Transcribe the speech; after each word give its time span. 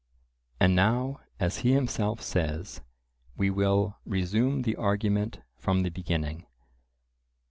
And 0.59 0.75
now, 0.75 1.19
as 1.39 1.57
he 1.59 1.73
himself 1.73 2.21
says, 2.23 2.81
we 3.37 3.51
will 3.51 3.99
"resume 4.03 4.63
the 4.63 4.75
argument 4.75 5.41
from 5.59 5.83
the 5.83 5.91
beginning." 5.91 6.47